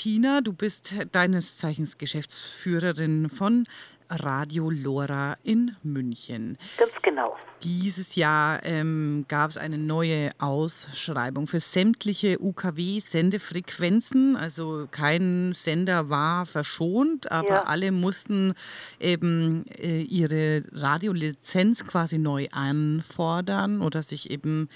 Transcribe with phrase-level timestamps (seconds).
[0.00, 3.66] Tina, du bist deines Zeichens Geschäftsführerin von
[4.08, 6.56] Radio Lora in München.
[6.76, 7.36] Ganz genau.
[7.64, 14.36] Dieses Jahr ähm, gab es eine neue Ausschreibung für sämtliche UKW-Sendefrequenzen.
[14.36, 17.62] Also kein Sender war verschont, aber ja.
[17.64, 18.54] alle mussten
[19.00, 24.68] eben äh, ihre Radiolizenz quasi neu anfordern oder sich eben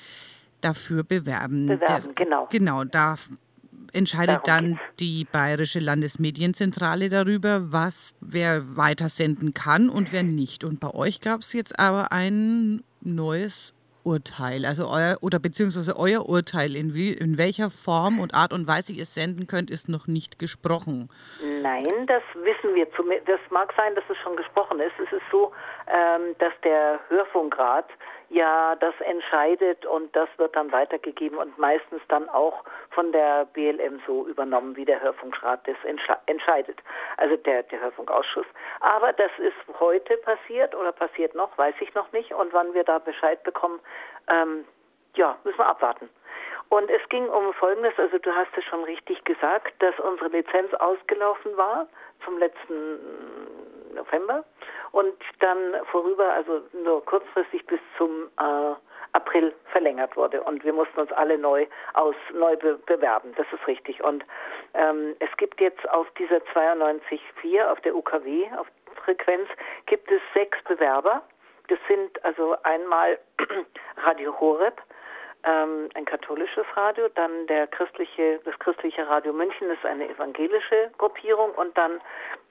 [0.62, 1.68] dafür bewerben.
[1.68, 2.48] Bewerben, Der, genau.
[2.50, 3.16] Genau, da
[3.92, 10.64] entscheidet dann die Bayerische Landesmedienzentrale darüber, was wer weitersenden kann und wer nicht.
[10.64, 16.28] Und bei euch gab es jetzt aber ein neues Urteil, also euer oder beziehungsweise euer
[16.28, 19.88] Urteil, in, wie, in welcher Form und Art und Weise ihr es senden könnt, ist
[19.88, 21.08] noch nicht gesprochen.
[21.62, 22.86] Nein, das wissen wir.
[23.26, 24.92] Das mag sein, dass es schon gesprochen ist.
[24.98, 25.52] Es ist so,
[25.86, 27.86] ähm, dass der Hörfunkrat
[28.32, 34.00] ja das entscheidet und das wird dann weitergegeben und meistens dann auch von der BLM
[34.06, 35.76] so übernommen, wie der Hörfunkrat das
[36.26, 36.78] entscheidet,
[37.18, 38.46] also der, der Hörfunkausschuss.
[38.80, 42.84] Aber das ist heute passiert oder passiert noch, weiß ich noch nicht und wann wir
[42.84, 43.80] da Bescheid bekommen,
[44.28, 44.64] ähm,
[45.14, 46.08] ja, müssen wir abwarten.
[46.70, 50.72] Und es ging um Folgendes, also du hast es schon richtig gesagt, dass unsere Lizenz
[50.74, 51.86] ausgelaufen war
[52.24, 52.98] zum letzten
[53.94, 54.44] November
[54.92, 55.56] und dann
[55.90, 58.74] vorüber, also nur kurzfristig bis zum äh,
[59.14, 63.34] April verlängert wurde und wir mussten uns alle neu aus neu be bewerben.
[63.36, 64.02] Das ist richtig.
[64.02, 64.24] Und
[64.74, 68.66] ähm, es gibt jetzt auf dieser 92.4 auf der UKW auf
[69.04, 69.48] Frequenz
[69.86, 71.22] gibt es sechs Bewerber.
[71.68, 73.18] Das sind also einmal
[73.96, 74.80] Radio Horeb,
[75.44, 81.52] ähm, ein katholisches Radio, dann der christliche, das christliche Radio München ist eine evangelische Gruppierung
[81.52, 82.00] und dann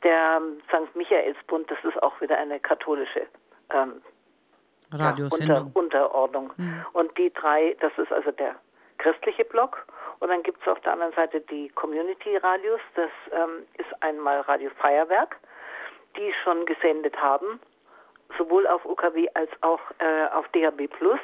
[0.03, 0.95] der St.
[0.95, 3.27] Michaelsbund, das ist auch wieder eine katholische
[3.73, 4.01] ähm,
[4.93, 6.51] ja, unter, Unterordnung.
[6.57, 6.85] Mhm.
[6.93, 8.55] Und die drei, das ist also der
[8.97, 9.85] christliche Block
[10.19, 14.41] und dann gibt es auf der anderen Seite die Community Radios, das ähm, ist einmal
[14.41, 15.37] Radio Feuerwerk,
[16.17, 17.59] die schon gesendet haben,
[18.37, 21.19] sowohl auf UKW als auch äh, auf DAB Plus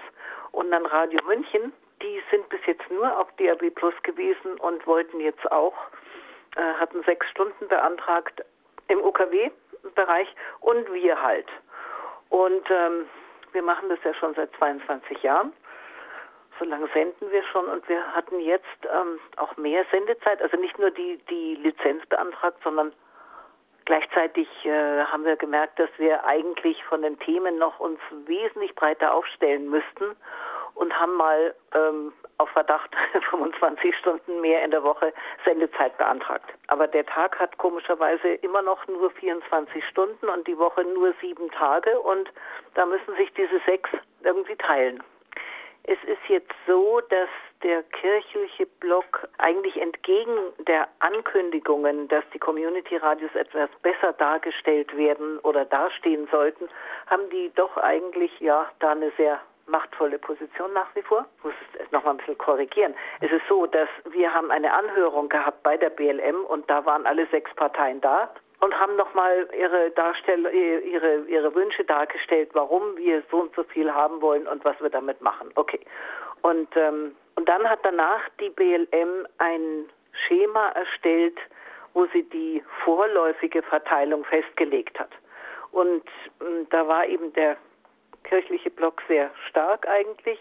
[0.58, 5.20] und dann Radio München, die sind bis jetzt nur auf DAB Plus gewesen und wollten
[5.20, 5.76] jetzt auch,
[6.56, 8.44] äh, hatten sechs Stunden beantragt
[8.88, 10.28] im OKW-Bereich
[10.62, 11.48] und wir halt.
[12.30, 13.06] Und ähm,
[13.52, 15.54] wir machen das ja schon seit 22 Jahren.
[16.58, 20.80] So lange senden wir schon und wir hatten jetzt ähm, auch mehr Sendezeit, also nicht
[20.80, 22.94] nur die, die Lizenz beantragt, sondern
[23.88, 29.14] Gleichzeitig äh, haben wir gemerkt, dass wir eigentlich von den Themen noch uns wesentlich breiter
[29.14, 30.14] aufstellen müssten
[30.78, 32.96] und haben mal ähm, auf Verdacht
[33.30, 36.50] 25 Stunden mehr in der Woche Sendezeit beantragt.
[36.68, 41.50] Aber der Tag hat komischerweise immer noch nur 24 Stunden und die Woche nur sieben
[41.52, 42.32] Tage und
[42.76, 43.90] da müssen sich diese sechs
[44.24, 45.04] irgendwie teilen.
[45.84, 47.30] Es ist jetzt so, dass
[47.64, 50.38] der kirchliche Block eigentlich entgegen
[50.68, 56.68] der Ankündigungen, dass die Community-Radios etwas besser dargestellt werden oder dastehen sollten,
[57.08, 61.26] haben die doch eigentlich ja da eine sehr machtvolle Position nach wie vor.
[61.38, 62.96] Ich muss es noch mal ein bisschen korrigieren.
[63.22, 67.06] Es ist so, dass wir haben eine Anhörung gehabt bei der BLM und da waren
[67.06, 68.30] alle sechs Parteien da
[68.60, 73.94] und haben nochmal ihre Darstell ihre, ihre Wünsche dargestellt, warum wir so und so viel
[73.94, 75.52] haben wollen und was wir damit machen.
[75.56, 75.80] Okay.
[76.42, 79.86] Und, ähm, und dann hat danach die BLM ein
[80.28, 81.38] Schema erstellt,
[81.94, 85.10] wo sie die vorläufige Verteilung festgelegt hat.
[85.72, 86.06] Und
[86.40, 87.58] äh, da war eben der
[88.28, 90.40] kirchliche Block sehr stark eigentlich.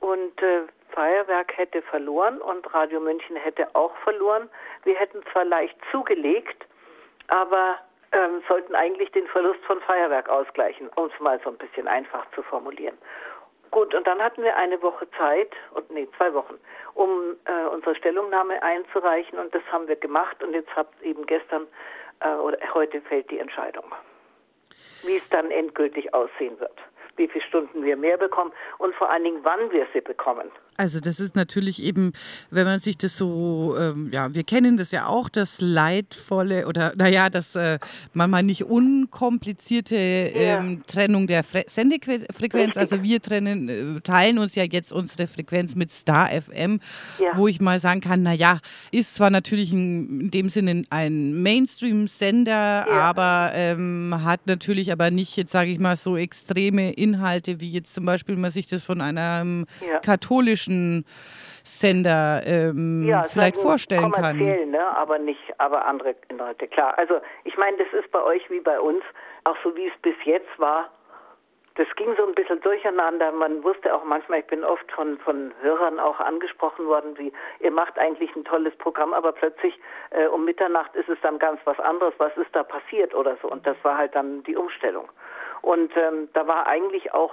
[0.00, 4.48] Und äh, Feuerwerk hätte verloren und Radio München hätte auch verloren.
[4.84, 6.66] Wir hätten zwar leicht zugelegt,
[7.28, 7.78] aber
[8.12, 12.26] ähm, sollten eigentlich den Verlust von Feuerwerk ausgleichen, um es mal so ein bisschen einfach
[12.34, 12.98] zu formulieren.
[13.70, 16.58] Gut, und dann hatten wir eine Woche Zeit, und nee, zwei Wochen,
[16.92, 21.66] um äh, unsere Stellungnahme einzureichen und das haben wir gemacht und jetzt habt eben gestern
[22.20, 23.84] äh, oder heute fällt die Entscheidung,
[25.04, 26.78] wie es dann endgültig aussehen wird
[27.16, 30.50] wie viele Stunden wir mehr bekommen und vor allen Dingen, wann wir sie bekommen.
[30.82, 32.12] Also das ist natürlich eben,
[32.50, 36.92] wenn man sich das so, ähm, ja, wir kennen das ja auch, das leidvolle oder
[36.96, 37.78] naja, das äh,
[38.14, 40.78] manchmal nicht unkomplizierte ähm, ja.
[40.88, 42.76] Trennung der Fre Sendefrequenz.
[42.76, 46.80] Also wir trennen, äh, teilen uns ja jetzt unsere Frequenz mit Star FM,
[47.20, 47.30] ja.
[47.36, 48.58] wo ich mal sagen kann, naja,
[48.90, 52.86] ist zwar natürlich ein, in dem Sinne ein Mainstream-Sender, ja.
[52.88, 57.94] aber ähm, hat natürlich aber nicht, jetzt sage ich mal, so extreme Inhalte, wie jetzt
[57.94, 59.66] zum Beispiel man sich das von einem
[60.02, 60.71] katholischen
[61.64, 64.36] Sender ähm, ja, vielleicht vorstellen kann.
[64.36, 64.82] Ne?
[64.96, 66.96] aber nicht, aber andere Inhalte, klar.
[66.98, 69.02] Also ich meine, das ist bei euch wie bei uns,
[69.44, 70.90] auch so wie es bis jetzt war,
[71.74, 73.32] das ging so ein bisschen durcheinander.
[73.32, 77.70] Man wusste auch manchmal, ich bin oft von, von Hörern auch angesprochen worden, wie ihr
[77.70, 79.78] macht eigentlich ein tolles Programm, aber plötzlich
[80.10, 82.12] äh, um Mitternacht ist es dann ganz was anderes.
[82.18, 83.48] Was ist da passiert oder so?
[83.48, 85.08] Und das war halt dann die Umstellung.
[85.62, 87.32] Und ähm, da war eigentlich auch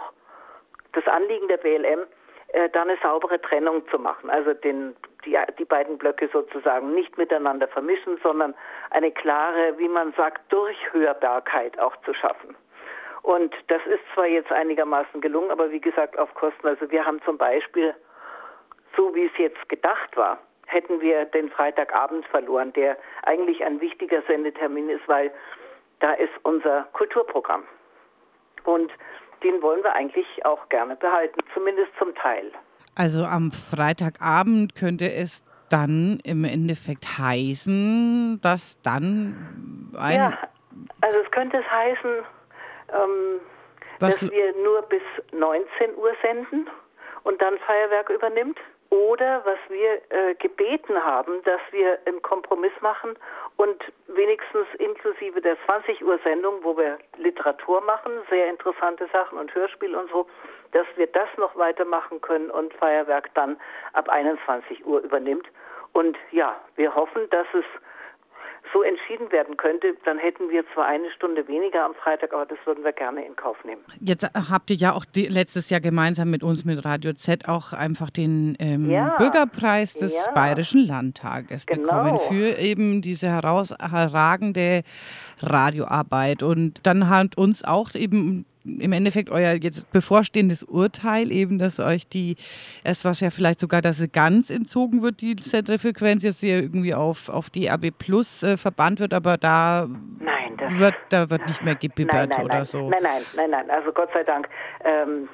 [0.93, 2.05] das Anliegen der BLM,
[2.53, 4.29] äh, da eine saubere Trennung zu machen.
[4.29, 8.55] Also den, die, die beiden Blöcke sozusagen nicht miteinander vermischen, sondern
[8.89, 12.55] eine klare, wie man sagt, Durchhörbarkeit auch zu schaffen.
[13.21, 16.67] Und das ist zwar jetzt einigermaßen gelungen, aber wie gesagt auf Kosten.
[16.67, 17.93] Also wir haben zum Beispiel,
[18.95, 24.21] so wie es jetzt gedacht war, hätten wir den Freitagabend verloren, der eigentlich ein wichtiger
[24.23, 25.31] Sendetermin ist, weil
[25.99, 27.63] da ist unser Kulturprogramm.
[28.63, 28.91] Und
[29.43, 32.51] den wollen wir eigentlich auch gerne behalten, zumindest zum Teil.
[32.95, 40.15] Also am Freitagabend könnte es dann im Endeffekt heißen, dass dann ein.
[40.15, 40.37] Ja,
[41.01, 42.11] also es könnte es heißen,
[42.93, 43.39] ähm,
[43.99, 45.01] dass wir nur bis
[45.31, 46.67] 19 Uhr senden
[47.23, 48.57] und dann Feuerwerk übernimmt.
[48.89, 53.15] Oder was wir äh, gebeten haben, dass wir einen Kompromiss machen
[53.57, 59.53] und wenigstens inklusive der 20 Uhr Sendung, wo wir Literatur machen, sehr interessante Sachen und
[59.53, 60.27] Hörspiel und so,
[60.71, 63.59] dass wir das noch weitermachen können und Feuerwerk dann
[63.93, 65.47] ab 21 Uhr übernimmt.
[65.93, 67.65] Und ja, wir hoffen, dass es
[68.73, 72.57] so entschieden werden könnte, dann hätten wir zwar eine Stunde weniger am Freitag, aber das
[72.65, 73.81] würden wir gerne in Kauf nehmen.
[73.99, 77.73] Jetzt habt ihr ja auch die, letztes Jahr gemeinsam mit uns, mit Radio Z, auch
[77.73, 79.15] einfach den ähm, ja.
[79.17, 80.31] Bürgerpreis des ja.
[80.33, 81.81] Bayerischen Landtages genau.
[81.83, 84.83] bekommen für eben diese herausragende
[85.41, 86.43] Radioarbeit.
[86.43, 92.07] Und dann hat uns auch eben im Endeffekt euer jetzt bevorstehendes Urteil eben, dass euch
[92.07, 92.35] die,
[92.83, 96.93] erst was ja vielleicht sogar, dass sie ganz entzogen wird, die Senderfrequenz, jetzt hier irgendwie
[96.93, 99.87] auf, auf DAB Plus äh, verbannt wird, aber da
[100.19, 102.89] nein, wird, da wird nicht mehr gebibbert nein, nein, oder so.
[102.89, 104.49] Nein, nein, nein, nein, also Gott sei Dank.
[104.83, 105.29] Ähm,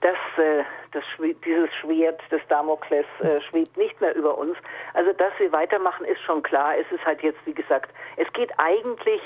[0.00, 0.62] das, äh,
[0.92, 1.02] das,
[1.44, 4.56] dieses Schwert des Damokles äh, schwebt nicht mehr über uns.
[4.94, 6.76] Also, dass wir weitermachen, ist schon klar.
[6.78, 9.20] Es ist halt jetzt, wie gesagt, es geht eigentlich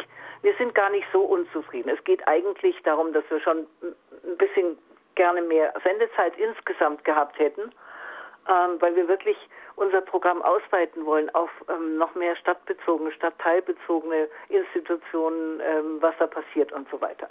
[0.44, 1.88] wir sind gar nicht so unzufrieden.
[1.88, 4.78] Es geht eigentlich darum, dass wir schon ein bisschen
[5.14, 7.72] gerne mehr Sendezeit insgesamt gehabt hätten,
[8.48, 9.36] ähm, weil wir wirklich
[9.76, 16.72] unser Programm ausweiten wollen auf ähm, noch mehr stadtbezogene, stadtteilbezogene Institutionen, ähm, was da passiert
[16.72, 17.28] und so weiter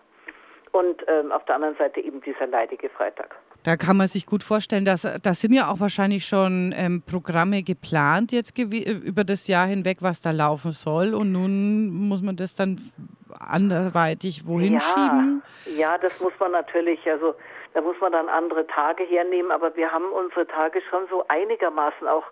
[0.74, 3.36] und ähm, auf der anderen Seite eben dieser leidige Freitag.
[3.64, 7.64] Da kann man sich gut vorstellen, dass da sind ja auch wahrscheinlich schon ähm, Programme
[7.64, 11.14] geplant jetzt über das Jahr hinweg, was da laufen soll.
[11.14, 12.80] Und nun muss man das dann
[13.40, 15.44] anderweitig wohin ja, schieben?
[15.78, 17.36] Ja, das muss man natürlich, also
[17.74, 22.08] da muss man dann andere Tage hernehmen, aber wir haben unsere Tage schon so einigermaßen
[22.08, 22.26] auch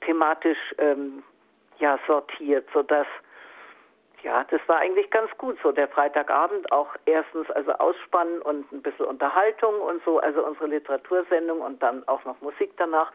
[0.00, 1.22] thematisch ähm,
[1.78, 3.06] ja sortiert, sodass
[4.22, 5.72] ja, das war eigentlich ganz gut so.
[5.72, 11.60] Der Freitagabend auch erstens also Ausspannen und ein bisschen Unterhaltung und so, also unsere Literatursendung
[11.60, 13.12] und dann auch noch Musik danach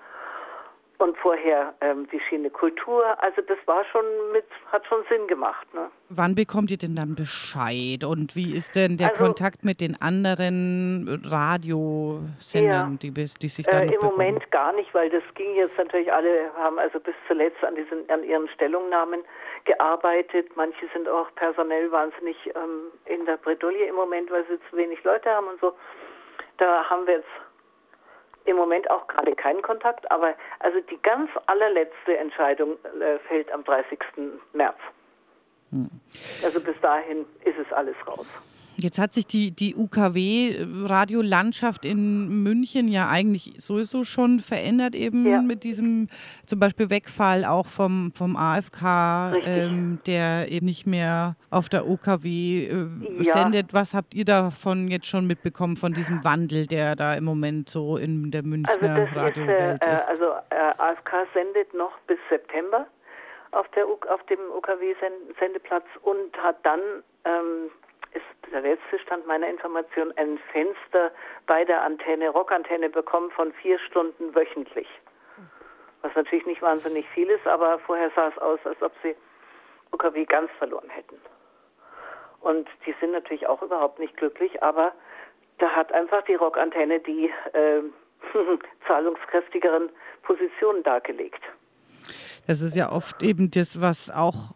[1.00, 3.04] und vorher ähm, die Schiene Kultur.
[3.22, 5.72] Also das war schon mit, hat schon Sinn gemacht.
[5.74, 5.90] Ne?
[6.10, 9.98] Wann bekommt ihr denn dann Bescheid und wie ist denn der also, Kontakt mit den
[10.02, 14.12] anderen Radiosendern, ja, die, die sich da äh, noch Im bekommen?
[14.14, 18.10] Moment gar nicht, weil das ging jetzt natürlich alle, haben also bis zuletzt an, diesen,
[18.10, 19.22] an ihren Stellungnahmen
[19.66, 20.56] gearbeitet.
[20.56, 25.04] Manche sind auch personell wahnsinnig ähm, in der Bredouille im Moment, weil sie zu wenig
[25.04, 25.74] Leute haben und so.
[26.58, 27.30] Da haben wir jetzt
[28.46, 33.64] im Moment auch gerade keinen Kontakt, aber also die ganz allerletzte Entscheidung äh, fällt am
[33.64, 34.00] 30.
[34.54, 34.78] März.
[35.72, 35.90] Hm.
[36.44, 38.28] Also bis dahin ist es alles raus.
[38.84, 45.42] Jetzt hat sich die, die UKW-Radiolandschaft in München ja eigentlich sowieso schon verändert, eben ja.
[45.42, 46.10] mit diesem
[46.46, 52.68] zum Beispiel Wegfall auch vom, vom AFK, ähm, der eben nicht mehr auf der UKW
[52.68, 52.90] äh,
[53.24, 53.38] ja.
[53.38, 53.74] sendet.
[53.74, 57.96] Was habt ihr davon jetzt schon mitbekommen, von diesem Wandel, der da im Moment so
[57.96, 58.86] in der Münchner also
[59.18, 60.10] Radiowelt ist, äh, ist?
[60.10, 62.86] Also äh, AFK sendet noch bis September
[63.52, 66.82] auf, der, auf dem UKW-Sendeplatz und hat dann
[67.24, 67.72] ähm,
[68.14, 71.12] ist der letzte Stand meiner Information ein Fenster
[71.48, 74.88] bei der Antenne, Rockantenne bekommen von vier Stunden wöchentlich.
[76.02, 79.16] Was natürlich nicht wahnsinnig viel ist, aber vorher sah es aus, als ob sie
[79.92, 81.16] UKW ganz verloren hätten.
[82.42, 84.92] Und die sind natürlich auch überhaupt nicht glücklich, aber
[85.60, 87.82] da hat einfach die Rockantenne die äh,
[88.88, 89.90] zahlungskräftigeren
[90.24, 91.42] Positionen dargelegt.
[92.48, 94.54] Das ist ja oft eben das, was auch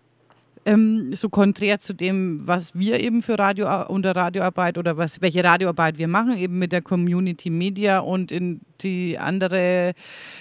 [0.68, 5.44] ähm, so konträr zu dem, was wir eben für Radio unter Radioarbeit oder was, welche
[5.44, 9.94] Radioarbeit wir machen, eben mit der Community Media und in die andere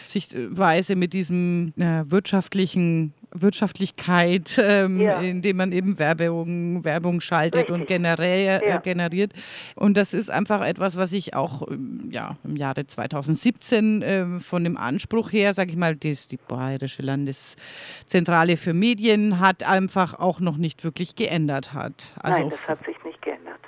[0.09, 5.21] Sichtweise mit diesem äh, wirtschaftlichen Wirtschaftlichkeit, ähm, ja.
[5.21, 7.75] indem man eben Werbung, Werbung schaltet Richtig.
[7.75, 8.78] und generell, äh, ja.
[8.78, 9.33] generiert.
[9.75, 14.64] Und das ist einfach etwas, was ich auch ähm, ja, im Jahre 2017 äh, von
[14.64, 20.40] dem Anspruch her, sage ich mal, das, die Bayerische Landeszentrale für Medien hat einfach auch
[20.40, 22.12] noch nicht wirklich geändert hat.
[22.23, 23.61] Also Nein, das hat sich nicht geändert.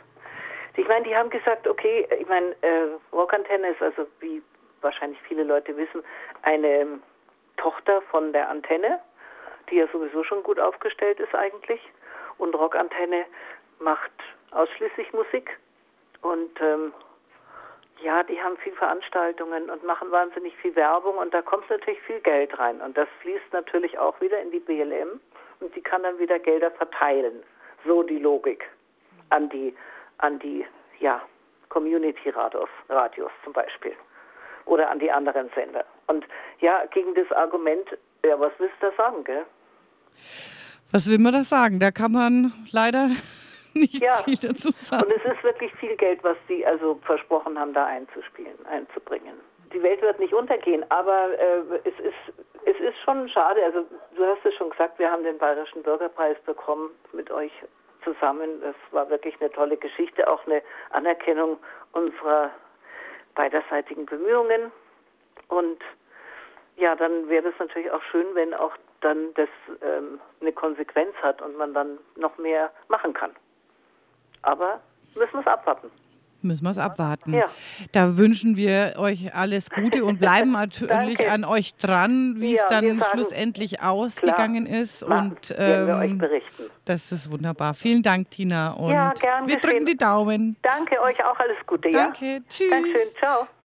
[0.76, 4.40] Ich meine, die haben gesagt, okay, ich meine, äh, Rockantenne ist also, wie
[4.80, 6.02] wahrscheinlich viele Leute wissen,
[6.42, 7.00] eine
[7.56, 9.00] Tochter von der Antenne
[9.70, 11.80] die ja sowieso schon gut aufgestellt ist eigentlich.
[12.38, 13.24] Und Rockantenne
[13.78, 14.12] macht
[14.50, 15.58] ausschließlich Musik.
[16.22, 16.92] Und ähm,
[18.02, 22.20] ja, die haben viel Veranstaltungen und machen wahnsinnig viel Werbung und da kommt natürlich viel
[22.20, 22.80] Geld rein.
[22.80, 25.20] Und das fließt natürlich auch wieder in die BLM
[25.60, 27.42] und die kann dann wieder Gelder verteilen.
[27.84, 28.68] So die Logik
[29.30, 29.74] an die,
[30.18, 30.66] an die,
[31.00, 31.20] ja,
[31.68, 33.94] Community-Radios, Radios zum Beispiel.
[34.64, 35.84] Oder an die anderen Sender.
[36.06, 36.26] Und
[36.60, 39.44] ja, gegen das Argument, ja, was willst du da sagen, gell?
[40.92, 41.80] Was will man da sagen?
[41.80, 43.10] Da kann man leider
[43.74, 44.16] nicht ja.
[44.24, 45.04] viel dazu sagen.
[45.04, 49.34] Und es ist wirklich viel Geld, was sie also versprochen haben, da einzuspielen, einzubringen.
[49.72, 52.34] Die Welt wird nicht untergehen, aber äh, es ist
[52.64, 53.62] es ist schon schade.
[53.64, 53.86] Also
[54.16, 57.52] du hast es schon gesagt, wir haben den Bayerischen Bürgerpreis bekommen mit euch
[58.04, 58.60] zusammen.
[58.60, 61.58] Das war wirklich eine tolle Geschichte, auch eine Anerkennung
[61.92, 62.50] unserer
[63.34, 64.72] beiderseitigen Bemühungen.
[65.48, 65.80] Und
[66.76, 69.48] ja, dann wäre es natürlich auch schön, wenn auch dann das
[69.82, 73.30] ähm, eine Konsequenz hat und man dann noch mehr machen kann.
[74.42, 74.80] Aber
[75.14, 75.90] müssen wir es abwarten.
[76.40, 77.34] Müssen wir es abwarten.
[77.34, 77.46] Ja.
[77.90, 82.68] Da wünschen wir euch alles Gute und bleiben natürlich an euch dran, wie ja, es
[82.68, 85.02] dann schlussendlich ausgegangen klar, ist.
[85.02, 86.22] Und ähm,
[86.84, 87.74] das ist wunderbar.
[87.74, 88.72] Vielen Dank, Tina.
[88.72, 89.60] Und ja, wir geschehen.
[89.60, 90.56] drücken die Daumen.
[90.62, 91.90] Danke euch auch alles Gute.
[91.90, 92.42] Danke.
[92.48, 92.70] Tschüss.
[92.70, 93.08] Dankeschön.
[93.18, 93.48] Ciao.